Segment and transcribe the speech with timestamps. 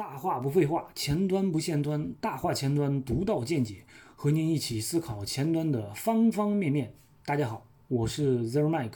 [0.00, 3.84] 大话不废话，前端不限端，大话前端独到见解，
[4.16, 6.94] 和您一起思考前端的方方面面。
[7.26, 8.94] 大家好，我是 Zero Mike。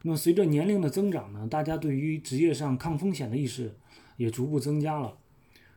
[0.00, 3.76] 那么随着年龄的增长呢，大家对于职业上抗风险的意识
[4.16, 5.14] 也逐步增加了。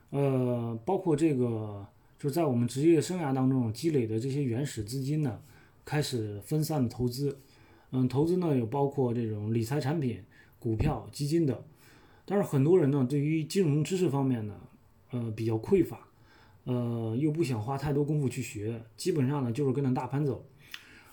[0.08, 1.86] 呃，包括这个
[2.18, 5.38] 就是在我们职业生涯当中积累的这些原始资金呢，
[5.84, 7.38] 开始分散的投资。
[7.90, 10.24] 嗯，投资呢有包括这种理财产品、
[10.58, 11.54] 股票、基金等。
[12.30, 14.54] 但是很多人呢，对于金融知识方面呢，
[15.12, 16.06] 呃，比较匮乏，
[16.64, 20.44] 呃，又不想花太多功夫去学，基本上呢就是跟着大盘走，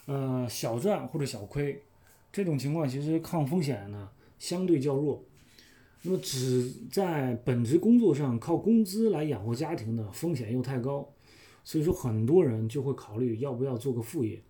[0.08, 1.82] 呃，小赚或者小亏，
[2.34, 5.24] 这种情况其实抗风险呢相对较弱。
[6.02, 11.08] 那么只在本职工作上靠工资来养活家庭的风险又太高，
[11.64, 14.44] 所以说很多人就会考虑要不要做个副业。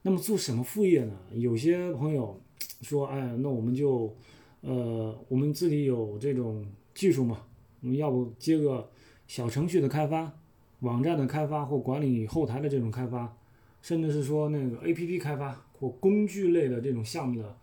[0.00, 1.14] 那么做什么副业呢？
[1.34, 2.40] 有些朋友
[2.80, 4.16] 说，哎，那我们就。
[4.62, 7.42] 呃，我们自己有这种技术嘛？
[7.80, 8.90] 我们要不接个
[9.26, 10.30] 小程序的开发、
[10.80, 13.34] 网站的开发或管理后台的这种开发，
[13.80, 17.56] 甚至是说那个 APP 开发或工具类的这种项目的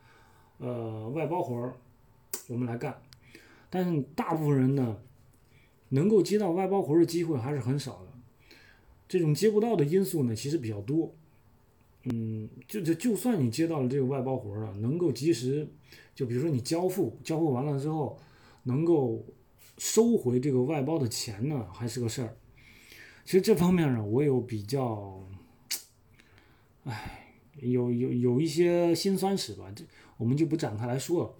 [0.57, 1.73] 呃外包活儿，
[2.47, 2.99] 我们来干。
[3.69, 4.97] 但是大部分人呢，
[5.89, 8.07] 能够接到外包活儿的机会还是很少的。
[9.07, 11.13] 这种接不到的因素呢，其实比较多。
[12.03, 15.67] 嗯，就就就算你接到了这个外包活儿了，能够及时，
[16.15, 18.17] 就比如说你交付，交付完了之后，
[18.63, 19.25] 能够
[19.77, 22.37] 收回这个外包的钱呢，还是个事儿。
[23.25, 25.21] 其实这方面呢，我有比较，
[26.85, 29.83] 唉，有有有一些辛酸史吧，这
[30.15, 31.33] 我们就不展开来说了。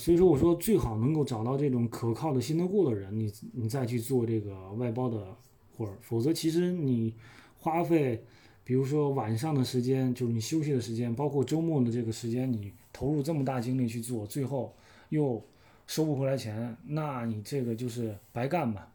[0.00, 5.36] 所以说，我说最好能够找到这种可靠的、信得过的人，你你再去做这个外包的
[5.76, 7.14] 活儿，否则其实你
[7.58, 8.24] 花费。
[8.66, 14.74] 比如说晚上的时间，就是你休息的时间，包括周末的这个时间，你投入这么大精力去做，最后
[15.10, 15.44] 又
[15.86, 18.86] 收不回来钱，那你这个就是白干嘛，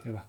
[0.00, 0.24] 对吧？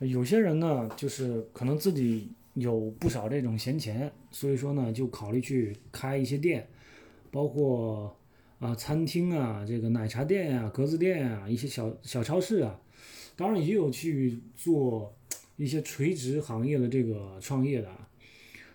[0.00, 6.66] 有些人呢，就是可能自己有不少这种闲钱，所以说呢，就考虑去开一些店，
[7.30, 8.12] 包括
[8.58, 12.80] 啊餐厅啊，这个奶茶店呀、格子店呀、一些小小超市啊，
[13.36, 15.14] 当然也有去做。
[15.58, 17.90] 一些垂直行业的这个创业的，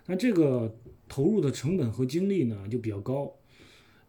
[0.06, 0.78] 那这个
[1.08, 3.34] 投入的成本和精力呢就比较高，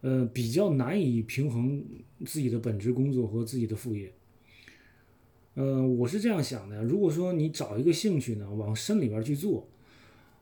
[0.01, 1.81] 呃，比较难以平衡
[2.25, 4.13] 自己的本职工作和自己的副业。
[5.53, 9.69] 呃，我是这样想的，如果说你找一个兴趣呢往深里边去做，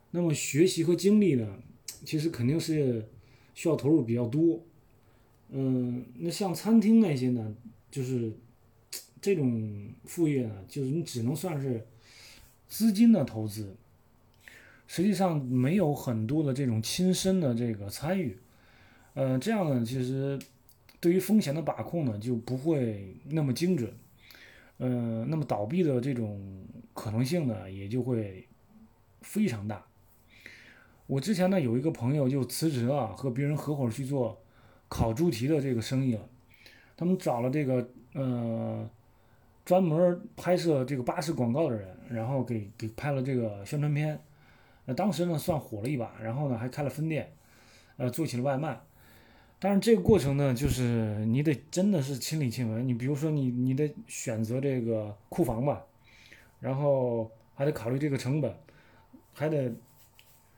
[0.09, 1.59] 那么学习和精力呢，
[2.03, 3.07] 其实肯定是
[3.53, 4.65] 需要投入比较多。
[5.51, 7.55] 嗯，那像餐厅那些呢，
[7.91, 8.33] 就是
[9.21, 11.85] 这种副业呢，就是你只能算是。
[12.73, 13.75] 资金的投资，
[14.87, 18.35] 实际上没有很多的这种亲身的这个参与，
[19.13, 20.39] 呃，这样呢，其实
[20.99, 23.93] 对于风险的把控呢就不会那么精准，
[24.79, 28.47] 呃，那么倒闭的这种可能性呢也就会
[29.21, 29.85] 非常大。
[31.05, 34.41] 我之前呢有一个朋友就辞职了，和别人合伙去做
[34.89, 36.27] 烤猪蹄的这个生意了，
[36.97, 38.89] 他们找了这个呃。
[39.65, 44.19] 专门拍摄这个巴士广告的人，然后给给拍了这个宣传片，
[44.85, 47.31] 那当时呢算火了一把，然后呢还开了分店，
[47.95, 48.81] 呃做起了外卖。
[49.59, 52.83] 但是这个过程呢，就是你得真的是亲力亲为。
[52.83, 55.81] 你比如说你你得选择这个库房吧，
[56.59, 58.53] 然后还得考虑这个成本，
[59.33, 59.71] 还得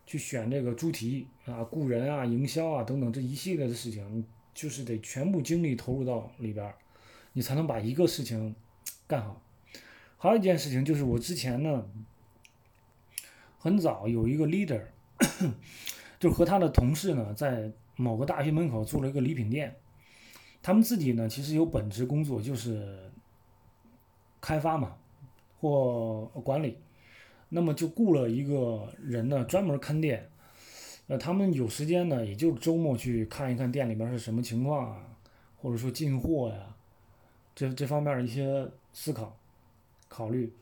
[0.08, 6.74] 去选这个猪蹄啊、雇人啊、营销啊等等这一系列的事情，就是得全部精力投入到里边，
[7.34, 8.56] 你才能把一个事情。
[9.08, 9.42] 干好，
[10.18, 11.86] 还有一件事情就是我之前呢，
[13.60, 14.82] 很早有一个 leader，
[16.20, 19.76] 就和他的同事呢，在某个大学门口做了一个礼品店。
[20.64, 23.12] 他们自己呢，其实有本职工作就是
[24.42, 24.96] 开发嘛，
[25.60, 26.80] 或管理，
[27.50, 30.28] 那么就雇了一个人呢，专门看店。
[31.08, 35.18] 呃，他们有时间呢，也就周末去看一看店里边是什么情况啊，
[35.56, 36.75] 或者说进货呀，
[37.56, 38.70] 这这方面的一些。
[38.98, 39.36] 思考、
[40.08, 40.54] 考虑，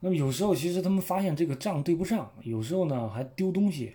[0.00, 3.94] 那么有时候其实他们发现这个账对不上，有时候呢还丢东西，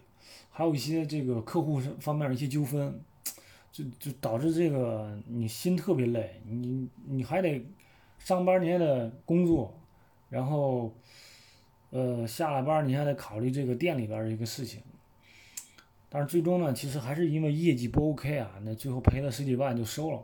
[0.50, 2.98] 还有一些这个客户方面的一些纠纷，
[3.70, 7.66] 就就导致这个你心特别累，你你还得
[8.18, 9.78] 上班你还得工作，
[10.30, 10.96] 然后
[11.90, 14.82] 呃下了班你还得考虑这个店里边的一个事情，
[16.14, 20.22] 但是最终呢，其实还是因为业绩不 OK 啊，那最后赔了十几万就收了。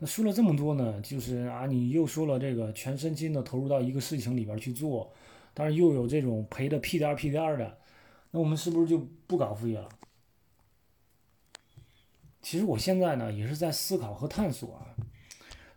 [0.00, 5.12] 那说了这么多呢，就是啊，你又说了这个全身心的投入到一个事情里边去做，
[5.54, 7.78] 但是又有这种赔的屁颠儿屁颠儿的，
[8.32, 8.98] 那我们是不是就
[9.28, 9.88] 不搞副业了？
[12.42, 14.94] 其实我现在呢也是在思考和探索啊，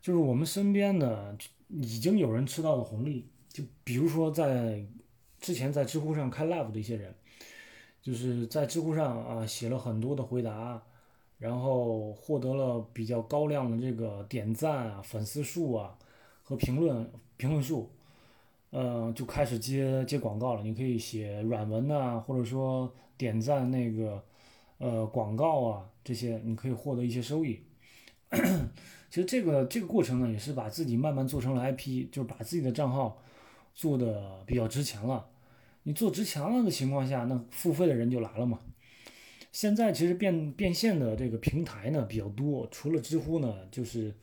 [0.01, 1.37] 就是我们身边的
[1.69, 4.83] 已经有人吃到了红利，就比如说在
[5.39, 7.15] 之前在知乎上开 live 的一些人，
[8.09, 10.81] 就是在知乎上啊写了很多的回答，
[11.37, 15.95] 然后获得了比较高量的这个点赞啊、粉丝数啊
[16.41, 17.07] 和评论
[17.37, 17.87] 评论数，
[18.71, 20.63] 呃，就开始接接广告了。
[20.63, 24.23] 你可以写软文呐，或者说点赞那个
[24.79, 27.61] 呃广告啊这些，你可以获得一些收益。
[29.11, 33.21] 其实这个这个过程呢，也是把自己慢慢做成了 IP，就是把自己的账号
[33.75, 35.27] 做的比较值钱了。
[35.89, 38.59] 你做值钱了的情况下，那付费的人就来了嘛。
[39.51, 44.13] 现在其实变变现的这个平台呢比较多，除了知乎呢，就是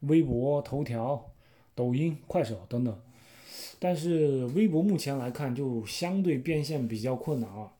[0.00, 1.32] 微博、头条、
[1.74, 3.00] 抖音、快手等等。
[3.78, 7.72] 但是微博目前来看，就相对变现比较困难啊。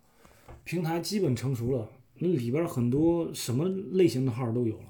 [0.64, 4.86] 平台基本成熟了，那里边很多什么类型的号都有了。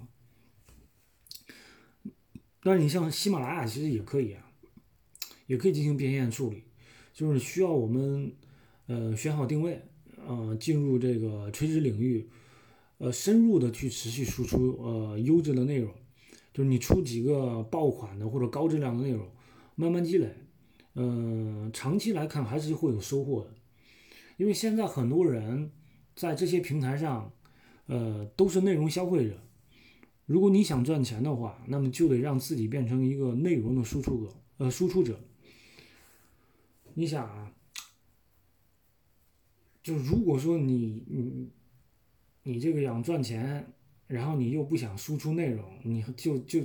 [2.62, 4.47] 但是你像喜马拉雅其实也可以啊，
[5.49, 6.62] 也可以进行变现处理，
[7.14, 8.32] 就是需要我们
[8.87, 9.81] 呃选好定位，
[10.26, 12.28] 呃进入这个垂直领域，
[12.99, 15.94] 呃深入的去持续输出呃优质的内容，
[16.52, 19.25] 就是你出几个爆款的或者高质量的内容，
[19.76, 20.28] 慢慢积累，
[20.96, 23.55] 嗯长期来看还是会有收获的，
[24.37, 25.70] 因为现在很多人
[26.16, 27.32] 在这些平台上，
[27.87, 29.38] 呃都是内容消费者。
[30.26, 35.20] 如果你想赚钱的话，那么就得让自己变成一个内容的输出者，呃，输出者。
[36.94, 37.52] 你想啊，
[39.82, 41.50] 就如果说你你
[42.44, 43.73] 你这个想赚钱，
[44.06, 46.64] 然后你又不想输出内容，你就就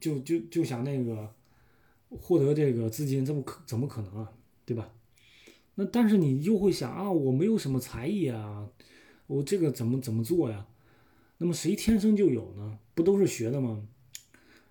[0.00, 1.34] 就就就想那个
[2.08, 4.32] 获得这个资金，这么可怎么可能啊？
[4.64, 4.92] 对吧？
[5.74, 8.68] 那但是你又会想啊，我没有什么才艺啊，
[9.26, 10.66] 我这个怎么怎么做呀？
[11.38, 12.78] 那么谁天生就有呢？
[12.94, 13.88] 不都是学的吗？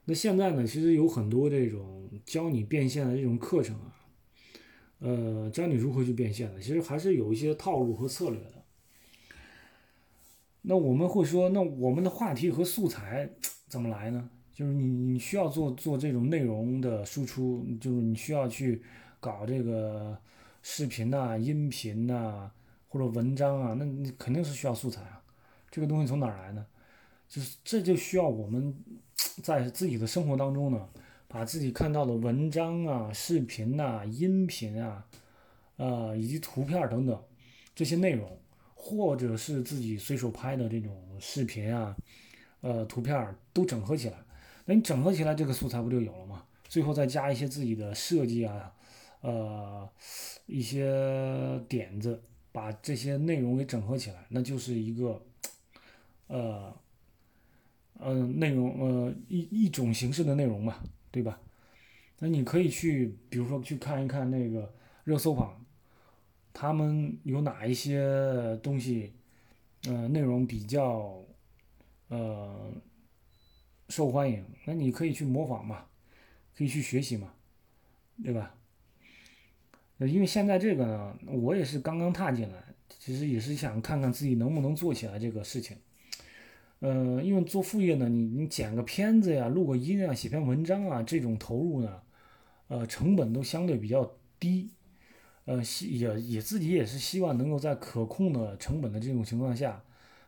[0.05, 3.95] 那现在呢，其实有很多这种教你变现的这种课程啊，
[5.01, 8.63] 呃，教你如何去变现的，其实还是有一些套路和策略的。
[10.61, 13.27] 那我们会说，那我们的话题和素材
[13.67, 14.29] 怎么来呢？
[14.53, 18.83] 就是你你需要做做这种内容的输出，就是你需要去
[19.19, 20.15] 搞这个
[20.61, 22.51] 视频呐、音频呐
[22.87, 25.23] 或者文章啊，那你肯定是需要素材啊。
[25.71, 26.63] 这个东西从哪儿来呢？
[27.27, 28.75] 就是这就需要我们
[29.41, 30.87] 在自己的生活当中呢，
[31.31, 35.05] 把自己看到的文章啊、视频呐、音频啊，
[35.77, 37.23] 呃，以及图片等等
[37.73, 38.37] 这些内容，
[38.75, 41.95] 或者是自己随手拍的这种视频啊、
[42.59, 44.17] 呃图片都整合起来。
[44.65, 46.43] 那你整合起来，这个素材不就有了吗？
[46.67, 48.73] 最后再加一些自己的设计啊，
[49.21, 49.89] 呃，
[50.47, 55.21] 一些点子，把这些内容给整合起来，那就是一个。
[56.27, 56.73] 呃，
[57.99, 60.77] 嗯，内容呃一一种形式的内容嘛，
[61.11, 61.39] 对吧？
[62.19, 64.73] 那你可以去，比如说去看一看那个
[65.03, 65.63] 热搜榜，
[66.53, 69.13] 他们有哪一些东西，
[69.87, 71.23] 呃，内容比较
[72.07, 72.71] 呃
[73.89, 75.85] 受欢迎，那你可以去模仿嘛，
[76.55, 77.33] 可以去学习嘛，
[78.23, 78.55] 对吧？
[79.97, 85.77] 因为现在这个呢，我也是刚刚踏进来，其实也是想看看自己能不能做起来这个事情。
[86.83, 92.01] 嗯，因为做副业呢，你你剪个片子呀、录个音啊、写篇文章啊，这种投入呢，
[92.69, 94.71] 呃，成本都相对比较低，
[95.45, 99.83] 呃，希也也自己也是希望能够在可控的成本的这种情况下，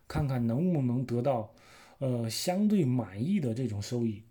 [0.08, 1.52] 看看能不能得到，
[1.98, 4.22] 呃，相对满意的这种收益。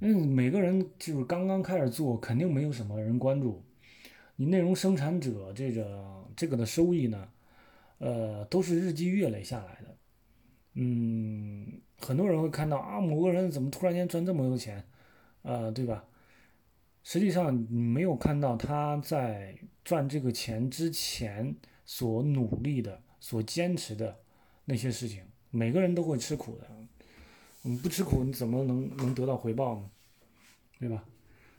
[0.00, 3.62] 嗯，每个人就是刚刚开始做，肯定没有什么人关注，
[4.36, 7.28] 你内容生产者这个这个的收益呢，
[7.98, 9.94] 呃，都是日积月累下来的。
[10.74, 14.84] 嗯，很多人会看到啊，某个人怎么突然间赚这么多钱，
[15.42, 16.04] 呃，对吧？
[17.02, 24.20] 实际上你没有看到他在赚这个钱之前所努力的、所坚持的
[24.66, 25.24] 那些事情。
[25.50, 26.70] 每个人都会吃苦的，
[27.64, 29.90] 嗯，不吃苦你怎么能能得到回报呢？
[30.78, 31.04] 对吧？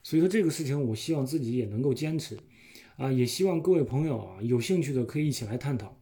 [0.03, 2.39] 所以说这个事情，我希望自己也能够坚持，
[2.95, 5.97] 啊，也希望各位朋友啊，有兴趣的可以一起来探讨。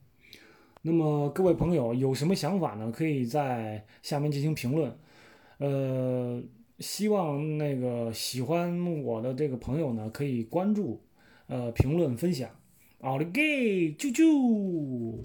[0.82, 2.92] 那么各位朋友有什么想法呢？
[2.92, 4.98] 可以在下面进行评论。
[5.58, 6.42] 呃，
[6.80, 11.02] 希望那个喜欢我的这个朋友呢，可以关注、
[11.48, 12.50] 呃评论、分享。
[13.02, 15.16] 奥利给，啾啾。